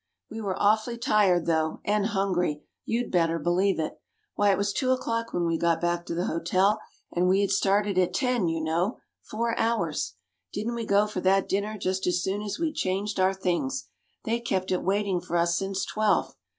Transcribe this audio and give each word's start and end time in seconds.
"We 0.31 0.41
were 0.41 0.59
awfully 0.59 0.97
tired, 0.97 1.45
though, 1.45 1.79
and 1.85 2.07
hungry 2.07 2.63
you'd 2.85 3.11
better 3.11 3.37
believe 3.37 3.79
it! 3.79 4.01
Why, 4.33 4.49
it 4.51 4.57
was 4.57 4.73
two 4.73 4.89
o'clock 4.89 5.31
when 5.31 5.45
we 5.45 5.59
got 5.59 5.79
back 5.79 6.07
to 6.07 6.15
the 6.15 6.25
hotel, 6.25 6.79
and 7.11 7.27
we 7.27 7.41
had 7.41 7.51
started 7.51 7.99
at 7.99 8.11
ten, 8.11 8.47
you 8.47 8.61
know 8.61 8.97
four 9.21 9.55
hours. 9.59 10.15
Didn't 10.53 10.73
we 10.73 10.87
go 10.87 11.05
for 11.05 11.21
that 11.21 11.47
dinner 11.47 11.77
just 11.77 12.07
as 12.07 12.23
soon 12.23 12.41
as 12.41 12.57
we'd 12.57 12.73
changed 12.73 13.19
our 13.19 13.31
things! 13.35 13.89
they'd 14.23 14.39
kept 14.41 14.71
it 14.71 14.81
waiting 14.81 15.21
for 15.21 15.37
us 15.37 15.55
since 15.55 15.85
twelve. 15.85 16.33